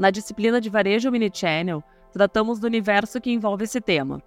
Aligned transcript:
Na 0.00 0.08
disciplina 0.10 0.62
de 0.62 0.70
Varejo 0.70 1.10
Omnichannel, 1.10 1.84
tratamos 2.10 2.58
do 2.58 2.66
universo 2.66 3.20
que 3.20 3.30
envolve 3.30 3.64
esse 3.64 3.82
tema. 3.82 4.22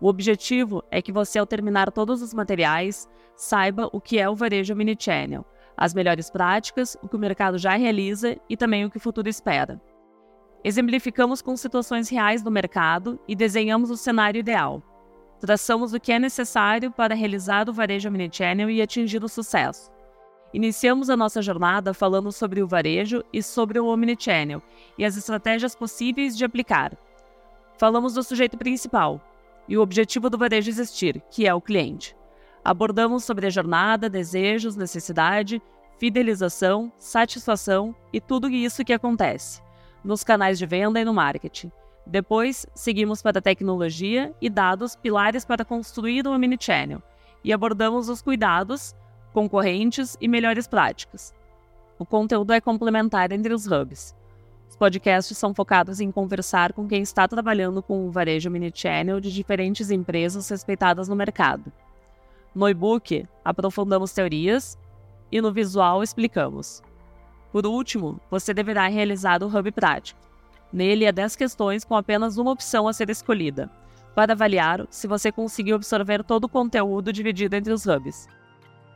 O 0.00 0.08
objetivo 0.08 0.82
é 0.90 1.02
que 1.02 1.12
você, 1.12 1.38
ao 1.38 1.44
terminar 1.44 1.92
todos 1.92 2.22
os 2.22 2.32
materiais, 2.32 3.06
saiba 3.36 3.90
o 3.92 4.00
que 4.00 4.18
é 4.18 4.26
o 4.26 4.34
varejo 4.34 4.72
Omnichannel, 4.72 5.44
as 5.76 5.92
melhores 5.92 6.30
práticas, 6.30 6.96
o 7.02 7.08
que 7.10 7.16
o 7.16 7.18
mercado 7.18 7.58
já 7.58 7.76
realiza 7.76 8.38
e 8.48 8.56
também 8.56 8.86
o 8.86 8.90
que 8.90 8.96
o 8.96 9.00
futuro 9.00 9.28
espera. 9.28 9.78
Exemplificamos 10.64 11.42
com 11.42 11.54
situações 11.58 12.08
reais 12.08 12.42
do 12.42 12.50
mercado 12.50 13.20
e 13.28 13.36
desenhamos 13.36 13.90
o 13.90 13.98
cenário 13.98 14.38
ideal. 14.38 14.82
Traçamos 15.40 15.92
o 15.92 16.00
que 16.00 16.10
é 16.10 16.18
necessário 16.18 16.90
para 16.90 17.14
realizar 17.14 17.68
o 17.68 17.72
varejo 17.74 18.08
omnichannel 18.08 18.70
e 18.70 18.80
atingir 18.80 19.22
o 19.22 19.28
sucesso. 19.28 19.90
Iniciamos 20.52 21.10
a 21.10 21.16
nossa 21.16 21.42
jornada 21.42 21.92
falando 21.92 22.32
sobre 22.32 22.62
o 22.62 22.66
varejo 22.66 23.22
e 23.32 23.42
sobre 23.42 23.78
o 23.78 23.86
omnichannel 23.86 24.62
e 24.96 25.04
as 25.04 25.16
estratégias 25.16 25.74
possíveis 25.74 26.36
de 26.36 26.44
aplicar. 26.44 26.96
Falamos 27.76 28.14
do 28.14 28.22
sujeito 28.22 28.56
principal 28.56 29.20
e 29.68 29.76
o 29.76 29.82
objetivo 29.82 30.30
do 30.30 30.38
varejo 30.38 30.70
existir, 30.70 31.22
que 31.30 31.46
é 31.46 31.54
o 31.54 31.60
cliente. 31.60 32.16
Abordamos 32.64 33.24
sobre 33.24 33.46
a 33.46 33.50
jornada, 33.50 34.08
desejos, 34.08 34.74
necessidade, 34.74 35.62
fidelização, 35.98 36.90
satisfação 36.96 37.94
e 38.12 38.20
tudo 38.20 38.48
isso 38.48 38.84
que 38.84 38.92
acontece 38.92 39.60
nos 40.02 40.24
canais 40.24 40.58
de 40.58 40.66
venda 40.66 41.00
e 41.00 41.04
no 41.04 41.12
marketing. 41.12 41.70
Depois, 42.06 42.66
seguimos 42.74 43.20
para 43.20 43.38
a 43.38 43.42
tecnologia 43.42 44.34
e 44.40 44.48
dados, 44.48 44.96
pilares 44.96 45.44
para 45.44 45.64
construir 45.64 46.26
o 46.26 46.32
Omnichannel, 46.32 47.02
e 47.44 47.52
abordamos 47.52 48.08
os 48.08 48.22
cuidados, 48.22 48.94
concorrentes 49.38 50.16
e 50.20 50.26
melhores 50.26 50.66
práticas. 50.66 51.32
O 51.96 52.04
conteúdo 52.04 52.52
é 52.52 52.60
complementar 52.60 53.30
entre 53.30 53.54
os 53.54 53.68
hubs. 53.68 54.12
Os 54.68 54.74
podcasts 54.74 55.38
são 55.38 55.54
focados 55.54 56.00
em 56.00 56.10
conversar 56.10 56.72
com 56.72 56.88
quem 56.88 57.02
está 57.02 57.28
trabalhando 57.28 57.80
com 57.80 58.04
o 58.04 58.10
varejo 58.10 58.48
Omnichannel 58.48 59.20
de 59.20 59.32
diferentes 59.32 59.92
empresas 59.92 60.48
respeitadas 60.48 61.06
no 61.06 61.14
mercado. 61.14 61.72
No 62.52 62.68
e-book, 62.68 63.28
aprofundamos 63.44 64.12
teorias 64.12 64.76
e 65.30 65.40
no 65.40 65.52
visual 65.52 66.02
explicamos. 66.02 66.82
Por 67.52 67.64
último, 67.64 68.20
você 68.28 68.52
deverá 68.52 68.88
realizar 68.88 69.40
o 69.44 69.46
Hub 69.46 69.70
Prático. 69.70 70.18
Nele 70.72 71.06
há 71.06 71.12
10 71.12 71.36
questões 71.36 71.84
com 71.84 71.94
apenas 71.94 72.38
uma 72.38 72.50
opção 72.50 72.88
a 72.88 72.92
ser 72.92 73.08
escolhida, 73.08 73.70
para 74.16 74.32
avaliar 74.32 74.84
se 74.90 75.06
você 75.06 75.30
conseguiu 75.30 75.76
absorver 75.76 76.24
todo 76.24 76.46
o 76.46 76.48
conteúdo 76.48 77.12
dividido 77.12 77.54
entre 77.54 77.72
os 77.72 77.86
hubs, 77.86 78.26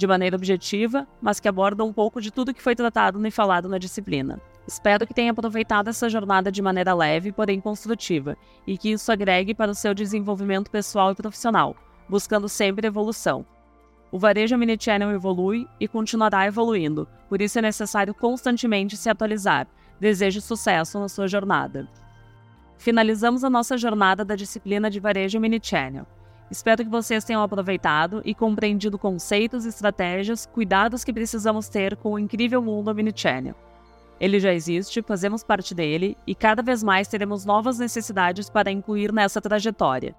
de 0.00 0.06
maneira 0.06 0.34
objetiva, 0.34 1.06
mas 1.20 1.38
que 1.38 1.46
aborda 1.46 1.84
um 1.84 1.92
pouco 1.92 2.22
de 2.22 2.30
tudo 2.30 2.54
que 2.54 2.62
foi 2.62 2.74
tratado 2.74 3.24
e 3.26 3.30
falado 3.30 3.68
na 3.68 3.76
disciplina. 3.76 4.40
Espero 4.66 5.06
que 5.06 5.12
tenha 5.12 5.30
aproveitado 5.30 5.88
essa 5.88 6.08
jornada 6.08 6.50
de 6.50 6.62
maneira 6.62 6.94
leve, 6.94 7.32
porém 7.32 7.60
construtiva, 7.60 8.34
e 8.66 8.78
que 8.78 8.92
isso 8.92 9.12
agregue 9.12 9.54
para 9.54 9.70
o 9.70 9.74
seu 9.74 9.92
desenvolvimento 9.92 10.70
pessoal 10.70 11.12
e 11.12 11.14
profissional, 11.14 11.76
buscando 12.08 12.48
sempre 12.48 12.86
evolução. 12.86 13.44
O 14.10 14.18
varejo 14.18 14.54
omnichannel 14.54 15.10
evolui 15.10 15.68
e 15.78 15.86
continuará 15.86 16.46
evoluindo, 16.46 17.06
por 17.28 17.42
isso 17.42 17.58
é 17.58 17.62
necessário 17.62 18.14
constantemente 18.14 18.96
se 18.96 19.10
atualizar. 19.10 19.68
Desejo 20.00 20.40
sucesso 20.40 20.98
na 20.98 21.10
sua 21.10 21.28
jornada. 21.28 21.86
Finalizamos 22.78 23.44
a 23.44 23.50
nossa 23.50 23.76
jornada 23.76 24.24
da 24.24 24.34
disciplina 24.34 24.88
de 24.88 24.98
varejo 24.98 25.36
omnichannel. 25.36 26.06
Espero 26.50 26.82
que 26.82 26.90
vocês 26.90 27.24
tenham 27.24 27.42
aproveitado 27.42 28.20
e 28.24 28.34
compreendido 28.34 28.98
conceitos, 28.98 29.64
estratégias, 29.64 30.46
cuidados 30.46 31.04
que 31.04 31.12
precisamos 31.12 31.68
ter 31.68 31.96
com 31.96 32.12
o 32.12 32.18
incrível 32.18 32.60
mundo 32.60 32.90
omnichannel. 32.90 33.54
Ele 34.18 34.40
já 34.40 34.52
existe, 34.52 35.00
fazemos 35.00 35.44
parte 35.44 35.74
dele 35.74 36.16
e 36.26 36.34
cada 36.34 36.60
vez 36.62 36.82
mais 36.82 37.08
teremos 37.08 37.44
novas 37.44 37.78
necessidades 37.78 38.50
para 38.50 38.70
incluir 38.70 39.12
nessa 39.12 39.40
trajetória. 39.40 40.14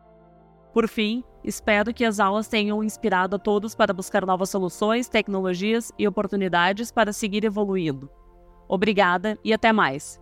Por 0.74 0.88
fim, 0.88 1.22
espero 1.44 1.94
que 1.94 2.06
as 2.06 2.20
aulas 2.20 2.48
tenham 2.48 2.82
inspirado 2.82 3.36
a 3.36 3.40
todos 3.40 3.76
para 3.76 3.94
buscar 3.94 4.26
novas 4.26 4.50
soluções, 4.50 5.10
tecnologias 5.10 5.92
e 6.00 6.08
oportunidades 6.08 6.92
para 6.92 7.12
seguir 7.12 7.44
evoluindo. 7.44 8.10
Obrigada 8.70 9.38
e 9.44 9.54
até 9.54 9.74
mais! 9.74 10.20